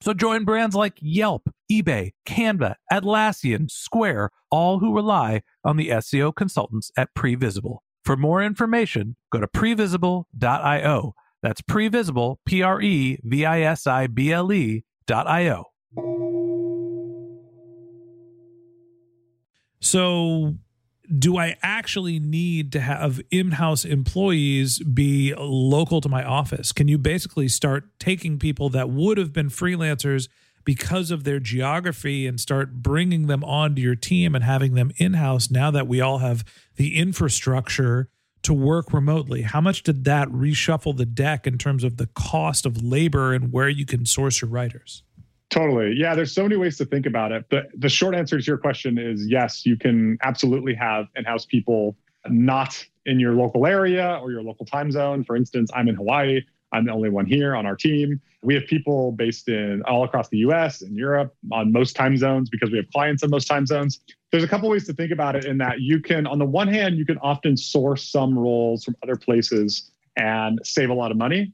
So 0.00 0.14
join 0.14 0.44
brands 0.44 0.76
like 0.76 0.98
Yelp, 1.00 1.48
eBay, 1.70 2.12
Canva, 2.26 2.76
Atlassian, 2.92 3.70
Square, 3.70 4.30
all 4.50 4.78
who 4.78 4.94
rely 4.94 5.42
on 5.64 5.76
the 5.76 5.88
SEO 5.88 6.34
consultants 6.34 6.90
at 6.96 7.14
Previsible. 7.16 7.78
For 8.04 8.16
more 8.16 8.42
information, 8.42 9.16
go 9.30 9.40
to 9.40 9.48
previsible.io 9.48 11.14
That's 11.42 11.60
previsible, 11.60 12.36
P 12.46 12.62
R 12.62 12.80
E 12.80 13.18
V 13.22 13.44
I 13.44 13.60
S 13.62 13.86
I 13.86 14.06
B 14.06 14.32
L 14.32 14.52
E 14.52 14.84
dot 15.06 15.26
I 15.26 15.50
O. 15.50 15.64
So, 19.80 20.54
do 21.16 21.38
I 21.38 21.56
actually 21.62 22.18
need 22.18 22.72
to 22.72 22.80
have 22.80 23.20
in 23.30 23.52
house 23.52 23.84
employees 23.84 24.78
be 24.80 25.34
local 25.36 26.00
to 26.00 26.08
my 26.08 26.22
office? 26.22 26.72
Can 26.72 26.88
you 26.88 26.98
basically 26.98 27.48
start 27.48 27.84
taking 27.98 28.38
people 28.38 28.68
that 28.70 28.90
would 28.90 29.18
have 29.18 29.32
been 29.32 29.48
freelancers 29.48 30.28
because 30.64 31.10
of 31.10 31.24
their 31.24 31.40
geography 31.40 32.26
and 32.26 32.38
start 32.38 32.82
bringing 32.82 33.26
them 33.26 33.42
onto 33.42 33.80
your 33.80 33.94
team 33.94 34.34
and 34.34 34.44
having 34.44 34.74
them 34.74 34.92
in 34.96 35.14
house 35.14 35.50
now 35.50 35.70
that 35.70 35.88
we 35.88 36.00
all 36.00 36.18
have 36.18 36.44
the 36.76 36.96
infrastructure 36.96 38.10
to 38.42 38.52
work 38.52 38.92
remotely? 38.92 39.42
How 39.42 39.60
much 39.60 39.82
did 39.82 40.04
that 40.04 40.28
reshuffle 40.28 40.96
the 40.96 41.06
deck 41.06 41.46
in 41.46 41.58
terms 41.58 41.84
of 41.84 41.96
the 41.96 42.08
cost 42.08 42.66
of 42.66 42.82
labor 42.82 43.32
and 43.32 43.52
where 43.52 43.68
you 43.68 43.86
can 43.86 44.04
source 44.04 44.42
your 44.42 44.50
writers? 44.50 45.02
Totally. 45.50 45.94
Yeah, 45.96 46.14
there's 46.14 46.34
so 46.34 46.42
many 46.42 46.56
ways 46.56 46.76
to 46.78 46.84
think 46.84 47.06
about 47.06 47.32
it. 47.32 47.46
But 47.48 47.68
the 47.74 47.88
short 47.88 48.14
answer 48.14 48.38
to 48.38 48.44
your 48.44 48.58
question 48.58 48.98
is 48.98 49.26
yes, 49.26 49.64
you 49.64 49.76
can 49.76 50.18
absolutely 50.22 50.74
have 50.74 51.06
in 51.16 51.24
house 51.24 51.46
people 51.46 51.96
not 52.28 52.84
in 53.06 53.18
your 53.18 53.32
local 53.32 53.66
area 53.66 54.18
or 54.20 54.30
your 54.30 54.42
local 54.42 54.66
time 54.66 54.90
zone. 54.92 55.24
For 55.24 55.36
instance, 55.36 55.70
I'm 55.74 55.88
in 55.88 55.94
Hawaii. 55.94 56.42
I'm 56.72 56.84
the 56.84 56.92
only 56.92 57.08
one 57.08 57.24
here 57.24 57.56
on 57.56 57.64
our 57.64 57.76
team. 57.76 58.20
We 58.42 58.54
have 58.54 58.66
people 58.66 59.12
based 59.12 59.48
in 59.48 59.82
all 59.86 60.04
across 60.04 60.28
the 60.28 60.38
US 60.38 60.82
and 60.82 60.94
Europe 60.94 61.34
on 61.50 61.72
most 61.72 61.96
time 61.96 62.18
zones 62.18 62.50
because 62.50 62.70
we 62.70 62.76
have 62.76 62.90
clients 62.92 63.22
in 63.22 63.30
most 63.30 63.46
time 63.46 63.64
zones. 63.64 64.00
There's 64.30 64.44
a 64.44 64.48
couple 64.48 64.68
ways 64.68 64.86
to 64.86 64.92
think 64.92 65.10
about 65.10 65.34
it 65.34 65.46
in 65.46 65.56
that 65.58 65.80
you 65.80 66.00
can, 66.00 66.26
on 66.26 66.38
the 66.38 66.44
one 66.44 66.68
hand, 66.68 66.98
you 66.98 67.06
can 67.06 67.16
often 67.18 67.56
source 67.56 68.06
some 68.06 68.38
roles 68.38 68.84
from 68.84 68.96
other 69.02 69.16
places 69.16 69.90
and 70.16 70.60
save 70.62 70.90
a 70.90 70.94
lot 70.94 71.10
of 71.10 71.16
money. 71.16 71.52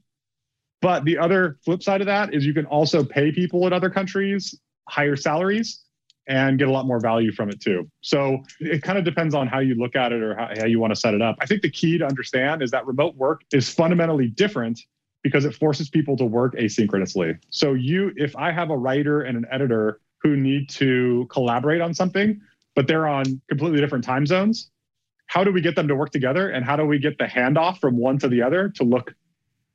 But 0.81 1.05
the 1.05 1.17
other 1.17 1.57
flip 1.63 1.81
side 1.81 2.01
of 2.01 2.07
that 2.07 2.33
is 2.33 2.45
you 2.45 2.53
can 2.53 2.65
also 2.65 3.03
pay 3.03 3.31
people 3.31 3.65
in 3.67 3.73
other 3.73 3.89
countries 3.89 4.59
higher 4.87 5.15
salaries 5.15 5.81
and 6.27 6.57
get 6.57 6.67
a 6.67 6.71
lot 6.71 6.85
more 6.85 6.99
value 6.99 7.31
from 7.31 7.49
it 7.49 7.59
too. 7.59 7.89
So 8.01 8.39
it 8.59 8.81
kind 8.81 8.97
of 8.97 9.05
depends 9.05 9.35
on 9.35 9.47
how 9.47 9.59
you 9.59 9.75
look 9.75 9.95
at 9.95 10.11
it 10.11 10.21
or 10.21 10.35
how, 10.35 10.49
how 10.57 10.65
you 10.65 10.79
want 10.79 10.93
to 10.93 10.99
set 10.99 11.13
it 11.13 11.21
up. 11.21 11.35
I 11.39 11.45
think 11.45 11.61
the 11.61 11.69
key 11.69 11.97
to 11.97 12.05
understand 12.05 12.61
is 12.61 12.71
that 12.71 12.85
remote 12.85 13.15
work 13.15 13.41
is 13.51 13.69
fundamentally 13.69 14.27
different 14.27 14.79
because 15.21 15.45
it 15.45 15.55
forces 15.55 15.89
people 15.89 16.17
to 16.17 16.25
work 16.25 16.55
asynchronously. 16.55 17.37
So 17.49 17.73
you 17.73 18.11
if 18.15 18.35
I 18.35 18.51
have 18.51 18.69
a 18.69 18.77
writer 18.77 19.21
and 19.21 19.37
an 19.37 19.45
editor 19.51 20.01
who 20.21 20.35
need 20.35 20.69
to 20.69 21.27
collaborate 21.29 21.81
on 21.81 21.93
something, 21.93 22.41
but 22.75 22.87
they're 22.87 23.07
on 23.07 23.41
completely 23.47 23.79
different 23.79 24.03
time 24.03 24.25
zones, 24.25 24.71
how 25.27 25.43
do 25.43 25.51
we 25.51 25.61
get 25.61 25.75
them 25.75 25.87
to 25.87 25.95
work 25.95 26.11
together 26.11 26.49
and 26.49 26.65
how 26.65 26.75
do 26.75 26.85
we 26.85 26.99
get 26.99 27.17
the 27.17 27.25
handoff 27.25 27.79
from 27.79 27.97
one 27.97 28.17
to 28.19 28.27
the 28.27 28.41
other 28.41 28.69
to 28.69 28.83
look 28.83 29.13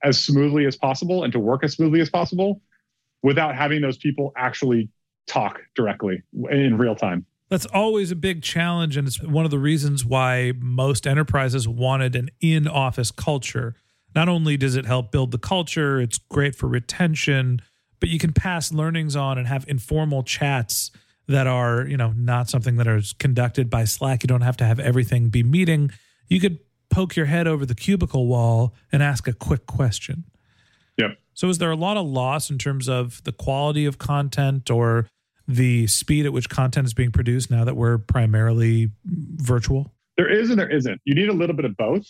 as 0.03 0.19
smoothly 0.19 0.67
as 0.67 0.77
possible 0.77 1.25
and 1.25 1.33
to 1.33 1.39
work 1.39 1.65
as 1.65 1.75
smoothly 1.75 2.01
as 2.01 2.11
possible 2.11 2.61
without 3.23 3.55
having 3.55 3.81
those 3.81 3.99
people 3.99 4.33
actually 4.37 4.89
talk 5.27 5.61
directly 5.75 6.23
in 6.51 6.77
real 6.79 6.95
time. 6.95 7.27
That's 7.49 7.67
always 7.67 8.11
a 8.11 8.17
big 8.17 8.43
challenge. 8.43 8.97
And 8.97 9.09
it's 9.09 9.23
one 9.23 9.45
of 9.45 9.51
the 9.51 9.59
reasons 9.59 10.05
why 10.05 10.53
most 10.59 11.07
enterprises 11.07 11.67
wanted 11.67 12.15
an 12.15 12.31
in 12.41 12.69
office 12.69 13.11
culture. 13.11 13.75
Not 14.15 14.29
only 14.29 14.57
does 14.57 14.77
it 14.77 14.87
help 14.87 15.11
build 15.13 15.33
the 15.33 15.39
culture, 15.39 16.01
it's 16.01 16.19
great 16.19 16.55
for 16.55 16.69
retention, 16.69 17.61
but 17.99 18.09
you 18.09 18.19
can 18.19 18.33
pass 18.33 18.73
learnings 18.73 19.17
on 19.17 19.37
and 19.37 19.47
have 19.47 19.65
informal 19.69 20.23
chats 20.23 20.91
that 21.29 21.47
are, 21.47 21.87
you 21.87 21.97
know, 21.97 22.13
not 22.17 22.49
something 22.49 22.77
that 22.77 22.87
is 22.87 23.13
conducted 23.13 23.69
by 23.69 23.85
Slack. 23.85 24.23
You 24.23 24.29
don't 24.29 24.41
have 24.41 24.57
to 24.59 24.65
have 24.65 24.81
everything 24.81 25.29
be 25.29 25.43
meeting. 25.43 25.91
You 26.29 26.41
could 26.41 26.59
poke 26.91 27.17
your 27.17 27.27
head 27.27 27.47
over 27.47 27.65
the 27.65 27.75
cubicle 27.75 28.27
wall 28.27 28.75
and 28.93 29.03
ask 29.03 29.27
a 29.27 29.33
quick 29.33 29.67
question. 29.67 30.25
Yep. 30.99 31.19
So 31.35 31.49
is 31.49 31.59
there 31.59 31.71
a 31.71 31.77
lot 31.77 31.97
of 31.97 32.07
loss 32.07 32.51
in 32.51 32.59
terms 32.59 32.89
of 32.89 33.23
the 33.25 33.33
quality 33.33 33.87
of 33.87 33.99
content 33.99 34.71
or 34.71 35.09
the 35.49 35.87
speed 35.87 36.27
at 36.27 36.33
which 36.33 36.49
content 36.49 36.87
is 36.87 36.95
being 36.95 37.11
produced 37.11 37.51
now 37.51 37.65
that 37.65 37.77
we're 37.77 37.99
primarily 37.99 38.91
virtual? 39.05 39.93
There 40.17 40.31
is 40.31 40.51
and 40.51 40.59
there 40.59 40.69
isn't. 40.69 41.01
You 41.05 41.15
need 41.15 41.29
a 41.29 41.33
little 41.33 41.57
bit 41.57 41.65
of 41.65 41.77
both 41.77 42.07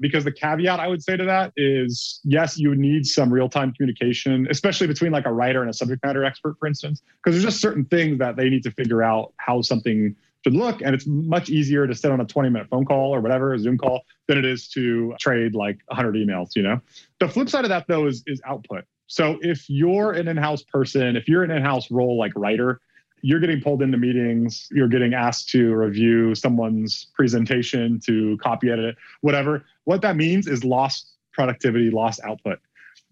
because 0.00 0.24
the 0.24 0.32
caveat 0.32 0.80
I 0.80 0.88
would 0.88 1.02
say 1.02 1.16
to 1.16 1.24
that 1.24 1.52
is 1.56 2.20
yes, 2.24 2.58
you 2.58 2.74
need 2.74 3.06
some 3.06 3.32
real 3.32 3.48
time 3.48 3.72
communication, 3.72 4.46
especially 4.50 4.86
between 4.86 5.12
like 5.12 5.26
a 5.26 5.32
writer 5.32 5.60
and 5.62 5.70
a 5.70 5.72
subject 5.72 6.04
matter 6.04 6.24
expert, 6.24 6.56
for 6.58 6.66
instance, 6.66 7.02
because 7.22 7.34
there's 7.34 7.44
just 7.44 7.60
certain 7.60 7.84
things 7.86 8.18
that 8.18 8.36
they 8.36 8.50
need 8.50 8.62
to 8.64 8.70
figure 8.70 9.02
out 9.02 9.32
how 9.38 9.62
something 9.62 10.14
should 10.44 10.54
look. 10.54 10.82
And 10.82 10.94
it's 10.94 11.06
much 11.06 11.48
easier 11.48 11.86
to 11.86 11.94
sit 11.94 12.10
on 12.10 12.20
a 12.20 12.24
20 12.24 12.50
minute 12.50 12.68
phone 12.68 12.84
call 12.84 13.14
or 13.14 13.20
whatever, 13.20 13.54
a 13.54 13.58
Zoom 13.58 13.78
call, 13.78 14.02
than 14.28 14.38
it 14.38 14.44
is 14.44 14.68
to 14.68 15.14
trade 15.18 15.54
like 15.54 15.78
100 15.86 16.14
emails, 16.14 16.50
you 16.54 16.62
know? 16.62 16.80
The 17.18 17.28
flip 17.28 17.48
side 17.48 17.64
of 17.64 17.70
that 17.70 17.86
though 17.88 18.06
is, 18.06 18.22
is 18.26 18.40
output. 18.46 18.84
So 19.06 19.38
if 19.42 19.68
you're 19.68 20.12
an 20.12 20.28
in-house 20.28 20.62
person, 20.62 21.16
if 21.16 21.28
you're 21.28 21.42
an 21.42 21.50
in-house 21.50 21.90
role 21.90 22.18
like 22.18 22.32
writer, 22.36 22.80
you're 23.22 23.40
getting 23.40 23.60
pulled 23.60 23.80
into 23.80 23.96
meetings, 23.96 24.68
you're 24.70 24.88
getting 24.88 25.14
asked 25.14 25.48
to 25.50 25.74
review 25.74 26.34
someone's 26.34 27.06
presentation, 27.14 27.98
to 28.00 28.36
copy 28.38 28.70
edit 28.70 28.84
it, 28.84 28.96
whatever. 29.22 29.64
What 29.84 30.02
that 30.02 30.16
means 30.16 30.46
is 30.46 30.62
lost 30.62 31.12
productivity, 31.32 31.90
lost 31.90 32.20
output. 32.22 32.58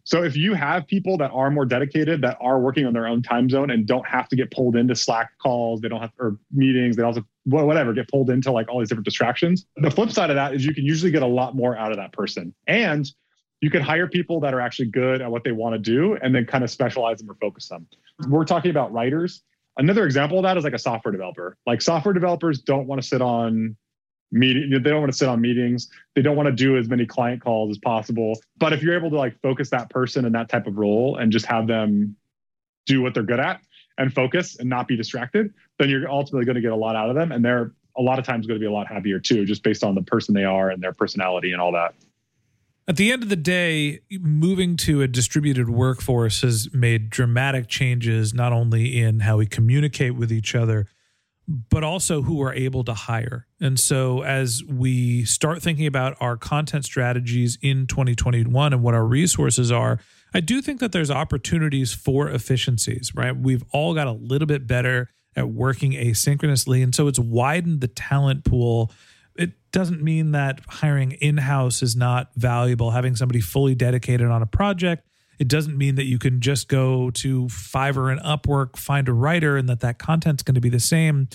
So 0.05 0.25
if 0.25 0.37
you 0.37 0.55
have 0.55 0.87
people 0.87 1.17
that 1.19 1.31
are 1.31 1.51
more 1.51 1.65
dedicated, 1.65 2.23
that 2.23 2.37
are 2.41 2.59
working 2.59 2.87
on 2.87 2.93
their 2.93 3.07
own 3.07 3.23
time 3.23 3.49
zone 3.49 3.71
and 3.71 3.87
don't 3.87 4.07
have 4.07 4.29
to 4.31 4.37
get 4.37 4.51
pulled 4.51 4.75
into 4.75 4.97
Slack 4.97 5.31
calls, 5.41 5.81
they 5.81 5.89
don't 5.89 6.01
have 6.01 6.11
or 6.19 6.39
meetings, 6.53 6.97
they 6.97 7.03
also 7.03 7.25
whatever 7.45 7.93
get 7.93 8.09
pulled 8.09 8.31
into 8.31 8.51
like 8.51 8.69
all 8.69 8.81
these 8.81 8.89
different 8.89 9.05
distractions. 9.05 9.67
The 9.77 9.91
flip 9.91 10.11
side 10.11 10.31
of 10.31 10.37
that 10.37 10.55
is 10.55 10.67
you 10.67 10.75
can 10.75 10.85
usually 10.85 11.13
get 11.13 11.23
a 11.23 11.27
lot 11.27 11.55
more 11.55 11.77
out 11.77 11.93
of 11.93 11.99
that 11.99 12.13
person, 12.13 12.55
and 12.67 13.09
you 13.61 13.71
can 13.71 13.81
hire 13.81 14.09
people 14.09 14.41
that 14.41 14.55
are 14.55 14.61
actually 14.61 14.89
good 14.89 15.23
at 15.23 15.31
what 15.31 15.45
they 15.45 15.53
want 15.53 15.75
to 15.75 15.79
do, 15.79 16.19
and 16.21 16.35
then 16.35 16.47
kind 16.47 16.65
of 16.65 16.71
specialize 16.71 17.19
them 17.19 17.31
or 17.31 17.37
focus 17.41 17.69
them. 17.69 17.87
We're 18.29 18.45
talking 18.45 18.71
about 18.71 18.93
writers. 18.93 19.43
Another 19.79 20.05
example 20.05 20.39
of 20.39 20.43
that 20.43 20.57
is 20.57 20.65
like 20.65 20.75
a 20.75 20.79
software 20.79 21.13
developer. 21.13 21.57
Like 21.65 21.81
software 21.81 22.13
developers 22.13 22.61
don't 22.61 22.87
want 22.87 23.01
to 23.01 23.07
sit 23.07 23.23
on 23.23 23.77
meeting 24.33 24.71
they 24.71 24.79
don't 24.79 25.01
want 25.01 25.13
to 25.13 25.17
sit 25.17 25.29
on 25.29 25.41
meetings. 25.41 25.89
They 26.17 26.23
don't 26.23 26.37
want 26.37 26.49
to 26.49 26.53
do 26.53 26.77
as 26.77 26.89
many 26.89 27.07
client 27.07 27.43
calls 27.43 27.71
as 27.71 27.79
possible. 27.79 28.41
But 28.59 28.73
if 28.73 28.83
you're 28.83 28.97
able 28.97 29.11
to 29.11 29.17
like 29.17 29.41
focus 29.43 29.71
that 29.71 29.91
person 29.91 30.25
in 30.25 30.33
that 30.33 30.49
type 30.49 30.67
of 30.67 30.79
role 30.79 31.17
and 31.17 31.31
just 31.31 31.47
have 31.47 31.67
them 31.67 32.17
do 32.87 33.03
what 33.03 33.15
they're 33.15 33.23
good 33.23 33.41
at 33.41 33.61
and 33.99 34.13
focus 34.13 34.59
and 34.59 34.69
not 34.69 34.89
be 34.89 34.97
distracted 34.97 35.53
then 35.79 35.91
you're 35.91 36.09
ultimately 36.09 36.45
going 36.45 36.55
to 36.55 36.61
get 36.61 36.73
a 36.73 36.77
lot 36.77 36.97
out 36.97 37.11
of 37.11 37.17
them. 37.17 37.33
And 37.33 37.45
they're 37.45 37.73
a 37.97 38.03
lot 38.03 38.19
of 38.19 38.25
times 38.25 38.47
going 38.47 38.59
to 38.59 38.63
be 38.63 38.69
a 38.69 38.73
lot 38.73 38.87
happier 38.87 39.19
too 39.19 39.45
just 39.45 39.63
based 39.63 39.85
on 39.85 39.95
the 39.95 40.03
person 40.03 40.35
they 40.35 40.45
are 40.45 40.71
and 40.71 40.83
their 40.83 40.93
personality 40.93 41.53
and 41.53 41.61
all 41.61 41.73
that. 41.73 41.95
At 42.89 42.97
the 42.97 43.13
end 43.13 43.23
of 43.23 43.29
the 43.29 43.37
day, 43.37 44.01
moving 44.11 44.77
to 44.79 45.03
a 45.03 45.09
distributed 45.09 45.71
workforce 45.71 46.43
has 46.43 46.69
made 46.73 47.11
dramatic 47.11 47.69
changes, 47.69 48.35
not 48.35 48.53
only 48.53 49.01
in 49.01 49.21
how 49.21 49.37
we 49.37 49.47
communicate 49.47 50.17
with 50.17 50.33
each 50.33 50.55
other, 50.55 50.89
but 51.49 51.83
also 51.83 52.23
who 52.23 52.37
we're 52.37 52.55
able 52.55 52.85
to 52.85 52.95
hire. 52.95 53.47
And 53.61 53.79
so, 53.79 54.23
as 54.23 54.63
we 54.65 55.25
start 55.25 55.63
thinking 55.63 55.87
about 55.87 56.17
our 56.21 56.37
content 56.37 56.85
strategies 56.85 57.59
in 57.61 57.87
2021 57.87 58.73
and 58.73 58.83
what 58.83 58.95
our 58.95 59.05
resources 59.05 59.73
are, 59.73 59.99
I 60.35 60.41
do 60.41 60.63
think 60.63 60.81
that 60.81 60.93
there's 60.93 61.11
opportunities 61.11 61.93
for 61.93 62.29
efficiencies, 62.29 63.13
right? 63.15 63.37
We've 63.37 63.65
all 63.73 63.95
got 63.95 64.07
a 64.07 64.13
little 64.13 64.47
bit 64.47 64.67
better 64.67 65.11
at 65.35 65.49
working 65.49 65.93
asynchronously. 65.93 66.83
And 66.83 66.95
so, 66.95 67.09
it's 67.09 67.19
widened 67.19 67.81
the 67.81 67.89
talent 67.89 68.45
pool. 68.45 68.93
It 69.37 69.53
doesn't 69.73 70.03
mean 70.03 70.33
that 70.33 70.61
hiring 70.69 71.13
in 71.13 71.39
house 71.39 71.83
is 71.83 71.97
not 71.97 72.31
valuable, 72.37 72.93
having 72.93 73.17
somebody 73.17 73.41
fully 73.41 73.75
dedicated 73.75 74.29
on 74.29 74.43
a 74.43 74.47
project 74.47 75.07
it 75.39 75.49
doesn't 75.49 75.77
mean 75.77 75.95
that 75.97 76.05
you 76.05 76.19
can 76.19 76.41
just 76.41 76.69
go 76.69 77.11
to 77.11 77.47
Fiverr 77.47 78.13
and 78.13 78.21
Upwork, 78.21 78.77
find 78.77 79.09
a 79.09 79.13
writer, 79.13 79.57
and 79.57 79.69
that 79.69 79.81
that 79.81 79.99
content's 79.99 80.43
going 80.43 80.55
to 80.55 80.61
be 80.61 80.69
the 80.69 80.81
same. 80.81 81.29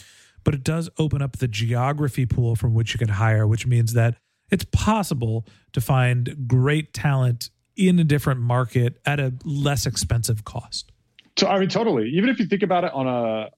But 0.44 0.54
it 0.54 0.64
does 0.64 0.90
open 0.98 1.22
up 1.22 1.38
the 1.38 1.48
geography 1.48 2.26
pool 2.26 2.56
from 2.56 2.74
which 2.74 2.94
you 2.94 2.98
can 2.98 3.10
hire, 3.10 3.46
which 3.46 3.68
means 3.68 3.94
that 3.94 4.16
it's 4.50 4.66
possible 4.72 5.46
to 5.74 5.82
find 5.82 6.46
great 6.48 6.94
talent 6.94 7.50
in 7.76 8.00
a 8.00 8.04
different 8.04 8.40
market 8.40 9.00
at 9.06 9.20
a 9.20 9.34
less 9.44 9.86
expensive 9.86 10.46
cost. 10.46 10.92
So, 11.38 11.48
I 11.48 11.60
mean, 11.60 11.70
totally. 11.70 12.10
Even 12.10 12.30
if 12.30 12.40
you 12.40 12.46
think 12.46 12.64
about 12.64 12.84
it 12.84 12.94
on 12.94 13.08
a, 13.08 13.50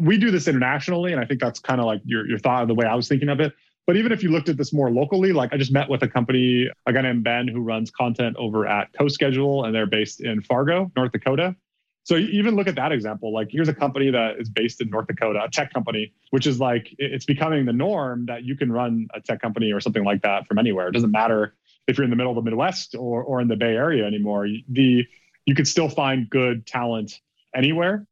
we 0.00 0.16
do 0.16 0.30
this 0.30 0.48
internationally, 0.48 1.12
and 1.12 1.20
I 1.20 1.24
think 1.26 1.40
that's 1.40 1.60
kind 1.60 1.80
of 1.80 1.86
like 1.86 2.00
your 2.04 2.26
your 2.28 2.38
thought 2.38 2.62
of 2.62 2.68
the 2.68 2.74
way 2.74 2.86
I 2.86 2.94
was 2.94 3.08
thinking 3.08 3.28
of 3.28 3.40
it. 3.40 3.52
But 3.86 3.96
even 3.96 4.10
if 4.10 4.22
you 4.22 4.30
looked 4.30 4.48
at 4.48 4.56
this 4.56 4.72
more 4.72 4.90
locally, 4.90 5.32
like 5.32 5.52
I 5.52 5.56
just 5.56 5.72
met 5.72 5.88
with 5.88 6.02
a 6.02 6.08
company, 6.08 6.68
a 6.86 6.92
guy 6.92 7.02
named 7.02 7.22
Ben 7.22 7.46
who 7.46 7.60
runs 7.60 7.90
content 7.90 8.36
over 8.36 8.66
at 8.66 8.92
CoSchedule, 8.94 9.64
and 9.64 9.74
they're 9.74 9.86
based 9.86 10.20
in 10.20 10.42
Fargo, 10.42 10.90
North 10.96 11.12
Dakota. 11.12 11.54
So 12.02 12.16
even 12.16 12.54
look 12.54 12.68
at 12.68 12.76
that 12.76 12.92
example. 12.92 13.32
Like 13.32 13.48
here's 13.50 13.68
a 13.68 13.74
company 13.74 14.10
that 14.10 14.38
is 14.38 14.48
based 14.48 14.80
in 14.80 14.90
North 14.90 15.08
Dakota, 15.08 15.42
a 15.42 15.50
tech 15.50 15.72
company, 15.72 16.12
which 16.30 16.46
is 16.46 16.60
like 16.60 16.94
it's 16.98 17.24
becoming 17.24 17.64
the 17.64 17.72
norm 17.72 18.26
that 18.26 18.44
you 18.44 18.56
can 18.56 18.70
run 18.70 19.08
a 19.14 19.20
tech 19.20 19.40
company 19.40 19.72
or 19.72 19.80
something 19.80 20.04
like 20.04 20.22
that 20.22 20.46
from 20.46 20.58
anywhere. 20.58 20.86
It 20.88 20.92
doesn't 20.92 21.10
matter 21.10 21.54
if 21.88 21.96
you're 21.98 22.04
in 22.04 22.10
the 22.10 22.16
middle 22.16 22.30
of 22.30 22.44
the 22.44 22.48
Midwest 22.48 22.94
or 22.96 23.24
or 23.24 23.40
in 23.40 23.48
the 23.48 23.56
Bay 23.56 23.74
Area 23.74 24.04
anymore. 24.04 24.46
The 24.68 25.04
you 25.46 25.54
could 25.54 25.66
still 25.66 25.88
find 25.88 26.30
good 26.30 26.64
talent 26.64 27.20
anywhere. 27.54 28.06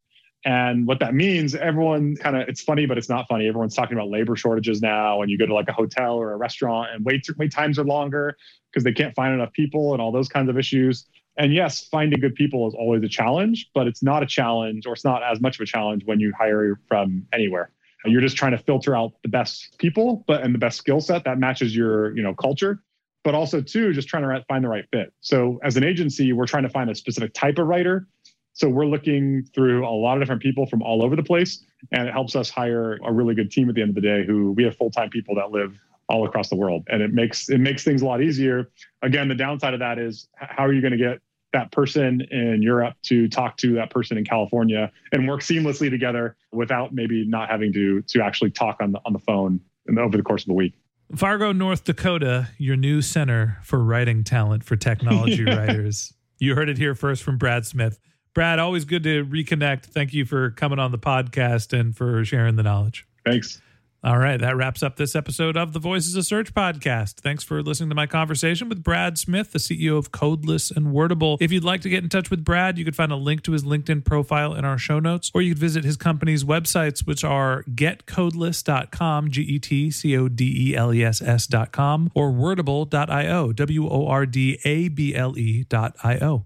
And 0.45 0.85
what 0.85 0.99
that 0.99 1.15
means, 1.15 1.55
everyone 1.55 2.15
kind 2.17 2.37
of, 2.37 2.47
it's 2.47 2.61
funny, 2.61 2.85
but 2.85 2.99
it's 2.99 3.09
not 3.09 3.27
funny. 3.27 3.47
Everyone's 3.47 3.73
talking 3.73 3.97
about 3.97 4.09
labor 4.09 4.35
shortages 4.35 4.79
now. 4.79 5.23
And 5.23 5.31
you 5.31 5.39
go 5.39 5.47
to 5.47 5.53
like 5.53 5.67
a 5.67 5.73
hotel 5.73 6.13
or 6.13 6.33
a 6.33 6.37
restaurant 6.37 6.91
and 6.93 7.03
wait, 7.03 7.25
wait 7.37 7.51
times 7.51 7.79
are 7.79 7.83
longer 7.83 8.37
because 8.71 8.83
they 8.83 8.93
can't 8.93 9.15
find 9.15 9.33
enough 9.33 9.51
people 9.53 9.93
and 9.93 10.01
all 10.01 10.11
those 10.11 10.29
kinds 10.29 10.47
of 10.47 10.57
issues. 10.59 11.07
And 11.35 11.51
yes, 11.51 11.87
finding 11.87 12.19
good 12.19 12.35
people 12.35 12.67
is 12.67 12.75
always 12.75 13.01
a 13.01 13.09
challenge, 13.09 13.71
but 13.73 13.87
it's 13.87 14.03
not 14.03 14.21
a 14.21 14.27
challenge 14.27 14.85
or 14.85 14.93
it's 14.93 15.03
not 15.03 15.23
as 15.23 15.41
much 15.41 15.55
of 15.55 15.63
a 15.63 15.65
challenge 15.65 16.03
when 16.05 16.19
you 16.19 16.31
hire 16.37 16.79
from 16.87 17.25
anywhere. 17.33 17.71
You're 18.05 18.21
just 18.21 18.37
trying 18.37 18.51
to 18.51 18.59
filter 18.59 18.95
out 18.95 19.13
the 19.23 19.29
best 19.29 19.79
people, 19.79 20.23
but 20.27 20.43
and 20.43 20.53
the 20.53 20.59
best 20.59 20.77
skill 20.77 21.01
set 21.01 21.23
that 21.23 21.39
matches 21.39 21.75
your, 21.75 22.15
you 22.15 22.21
know, 22.21 22.35
culture 22.35 22.83
but 23.23 23.33
also 23.33 23.59
too 23.59 23.91
just 23.91 24.07
trying 24.07 24.21
to 24.21 24.45
find 24.47 24.63
the 24.63 24.69
right 24.69 24.85
fit 24.93 25.11
so 25.19 25.59
as 25.63 25.75
an 25.77 25.83
agency 25.83 26.31
we're 26.31 26.45
trying 26.45 26.61
to 26.61 26.69
find 26.69 26.91
a 26.91 26.93
specific 26.93 27.33
type 27.33 27.57
of 27.57 27.65
writer 27.65 28.07
so 28.55 28.69
we're 28.69 28.85
looking 28.85 29.43
through 29.53 29.85
a 29.85 29.91
lot 29.91 30.15
of 30.15 30.21
different 30.21 30.41
people 30.41 30.65
from 30.65 30.81
all 30.81 31.03
over 31.03 31.17
the 31.17 31.23
place, 31.23 31.63
and 31.91 32.07
it 32.07 32.11
helps 32.13 32.37
us 32.37 32.49
hire 32.49 32.97
a 33.05 33.11
really 33.11 33.35
good 33.35 33.51
team 33.51 33.67
at 33.67 33.75
the 33.75 33.81
end 33.81 33.89
of 33.89 33.95
the 33.95 34.01
day. 34.01 34.25
Who 34.25 34.53
we 34.53 34.63
have 34.63 34.77
full 34.77 34.89
time 34.89 35.09
people 35.09 35.35
that 35.35 35.51
live 35.51 35.77
all 36.07 36.25
across 36.25 36.49
the 36.49 36.55
world, 36.55 36.87
and 36.89 37.01
it 37.01 37.13
makes 37.13 37.49
it 37.49 37.59
makes 37.59 37.83
things 37.83 38.01
a 38.01 38.05
lot 38.05 38.23
easier. 38.23 38.71
Again, 39.01 39.27
the 39.27 39.35
downside 39.35 39.73
of 39.73 39.81
that 39.81 39.99
is 39.99 40.29
how 40.37 40.65
are 40.65 40.71
you 40.71 40.81
going 40.81 40.93
to 40.93 40.97
get 40.97 41.19
that 41.51 41.69
person 41.73 42.21
in 42.31 42.61
Europe 42.61 42.95
to 43.03 43.27
talk 43.27 43.57
to 43.57 43.73
that 43.73 43.89
person 43.89 44.17
in 44.17 44.23
California 44.23 44.89
and 45.11 45.27
work 45.27 45.41
seamlessly 45.41 45.89
together 45.89 46.37
without 46.53 46.93
maybe 46.93 47.25
not 47.27 47.49
having 47.49 47.73
to 47.73 48.01
to 48.03 48.23
actually 48.23 48.51
talk 48.51 48.77
on 48.79 48.93
the 48.93 49.01
on 49.05 49.11
the 49.11 49.19
phone 49.19 49.59
over 49.99 50.15
the 50.15 50.23
course 50.23 50.43
of 50.43 50.49
a 50.49 50.53
week. 50.53 50.75
Fargo, 51.13 51.51
North 51.51 51.83
Dakota, 51.83 52.47
your 52.57 52.77
new 52.77 53.01
center 53.01 53.57
for 53.63 53.83
writing 53.83 54.23
talent 54.23 54.63
for 54.63 54.77
technology 54.77 55.43
writers. 55.45 56.13
You 56.39 56.55
heard 56.55 56.69
it 56.69 56.77
here 56.77 56.95
first 56.95 57.21
from 57.21 57.37
Brad 57.37 57.65
Smith. 57.65 57.99
Brad, 58.35 58.59
always 58.59 58.85
good 58.85 59.01
to 59.03 59.25
reconnect. 59.25 59.85
Thank 59.85 60.13
you 60.13 60.25
for 60.25 60.51
coming 60.51 60.77
on 60.77 60.91
the 60.91 60.99
podcast 60.99 61.77
and 61.77 61.95
for 61.95 62.23
sharing 62.25 62.57
the 62.57 62.63
knowledge. 62.63 63.07
Thanks. 63.25 63.61
All 64.03 64.19
right, 64.19 64.39
that 64.39 64.55
wraps 64.55 64.83
up 64.83 64.97
this 64.97 65.15
episode 65.15 65.57
of 65.57 65.73
the 65.73 65.79
Voices 65.79 66.15
of 66.15 66.27
Search 66.27 66.53
podcast. 66.53 67.15
Thanks 67.15 67.43
for 67.43 67.63
listening 67.63 67.89
to 67.89 67.95
my 67.95 68.05
conversation 68.05 68.69
with 68.69 68.83
Brad 68.83 69.17
Smith, 69.17 69.51
the 69.51 69.57
CEO 69.57 69.97
of 69.97 70.11
Codeless 70.11 70.69
and 70.69 70.87
Wordable. 70.87 71.37
If 71.39 71.51
you'd 71.51 71.63
like 71.63 71.81
to 71.81 71.89
get 71.89 72.03
in 72.03 72.09
touch 72.09 72.29
with 72.29 72.45
Brad, 72.45 72.77
you 72.77 72.85
could 72.85 72.95
find 72.95 73.11
a 73.11 73.15
link 73.15 73.41
to 73.43 73.53
his 73.53 73.63
LinkedIn 73.63 74.05
profile 74.05 74.53
in 74.53 74.63
our 74.63 74.77
show 74.77 74.99
notes, 74.99 75.31
or 75.33 75.41
you 75.41 75.53
could 75.53 75.59
visit 75.59 75.83
his 75.83 75.97
company's 75.97 76.43
websites, 76.43 77.07
which 77.07 77.23
are 77.23 77.63
getcodeless.com, 77.63 79.31
G 79.31 79.41
E 79.41 79.57
T 79.57 79.89
C 79.89 80.15
O 80.15 80.27
D 80.27 80.71
E 80.71 80.75
L 80.75 80.93
E 80.93 81.03
S 81.03 81.19
S.com, 81.19 82.11
or 82.13 82.31
wordable.io, 82.31 83.53
W 83.53 83.89
O 83.89 84.07
R 84.07 84.25
D 84.27 84.59
A 84.65 84.89
B 84.89 85.15
L 85.15 85.35
E.io. 85.35 86.45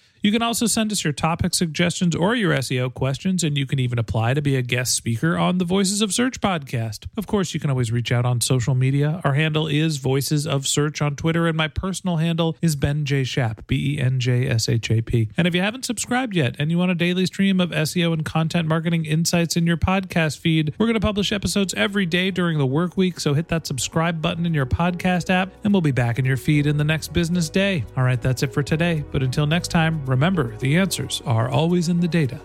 You 0.23 0.31
can 0.31 0.43
also 0.43 0.67
send 0.67 0.91
us 0.91 1.03
your 1.03 1.13
topic 1.13 1.55
suggestions 1.55 2.15
or 2.15 2.35
your 2.35 2.53
SEO 2.53 2.93
questions, 2.93 3.43
and 3.43 3.57
you 3.57 3.65
can 3.65 3.79
even 3.79 3.97
apply 3.97 4.35
to 4.35 4.41
be 4.41 4.55
a 4.55 4.61
guest 4.61 4.93
speaker 4.93 5.35
on 5.35 5.57
the 5.57 5.65
Voices 5.65 5.99
of 5.99 6.13
Search 6.13 6.39
podcast. 6.39 7.07
Of 7.17 7.25
course, 7.25 7.55
you 7.55 7.59
can 7.59 7.71
always 7.71 7.91
reach 7.91 8.11
out 8.11 8.23
on 8.23 8.39
social 8.39 8.75
media. 8.75 9.19
Our 9.23 9.33
handle 9.33 9.65
is 9.65 9.97
Voices 9.97 10.45
of 10.45 10.67
Search 10.67 11.01
on 11.01 11.15
Twitter, 11.15 11.47
and 11.47 11.57
my 11.57 11.67
personal 11.67 12.17
handle 12.17 12.55
is 12.61 12.75
Ben 12.75 13.03
J. 13.03 13.23
Shap, 13.23 13.65
B 13.65 13.95
E 13.95 13.99
N 13.99 14.19
J 14.19 14.47
S 14.47 14.69
H 14.69 14.91
A 14.91 15.01
P. 15.01 15.29
And 15.37 15.47
if 15.47 15.55
you 15.55 15.61
haven't 15.61 15.85
subscribed 15.85 16.35
yet 16.35 16.55
and 16.59 16.69
you 16.69 16.77
want 16.77 16.91
a 16.91 16.95
daily 16.95 17.25
stream 17.25 17.59
of 17.59 17.71
SEO 17.71 18.13
and 18.13 18.23
content 18.23 18.67
marketing 18.67 19.05
insights 19.05 19.55
in 19.55 19.65
your 19.65 19.77
podcast 19.77 20.37
feed, 20.37 20.75
we're 20.77 20.85
going 20.85 20.93
to 20.93 20.99
publish 20.99 21.31
episodes 21.31 21.73
every 21.73 22.05
day 22.05 22.29
during 22.29 22.59
the 22.59 22.67
work 22.67 22.95
week. 22.95 23.19
So 23.19 23.33
hit 23.33 23.47
that 23.47 23.65
subscribe 23.65 24.21
button 24.21 24.45
in 24.45 24.53
your 24.53 24.67
podcast 24.67 25.31
app, 25.31 25.51
and 25.63 25.73
we'll 25.73 25.81
be 25.81 25.89
back 25.91 26.19
in 26.19 26.25
your 26.25 26.37
feed 26.37 26.67
in 26.67 26.77
the 26.77 26.83
next 26.83 27.11
business 27.11 27.49
day. 27.49 27.85
All 27.97 28.03
right, 28.03 28.21
that's 28.21 28.43
it 28.43 28.53
for 28.53 28.61
today. 28.61 29.03
But 29.11 29.23
until 29.23 29.47
next 29.47 29.69
time, 29.69 30.05
remember, 30.11 30.55
the 30.57 30.77
answers 30.77 31.21
are 31.25 31.49
always 31.49 31.89
in 31.89 32.01
the 32.01 32.07
data. 32.07 32.39